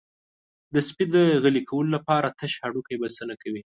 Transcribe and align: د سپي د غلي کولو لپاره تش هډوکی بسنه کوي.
د 0.73 0.75
سپي 0.87 1.05
د 1.13 1.15
غلي 1.43 1.61
کولو 1.69 1.89
لپاره 1.97 2.27
تش 2.39 2.51
هډوکی 2.63 2.95
بسنه 3.01 3.35
کوي. 3.41 3.59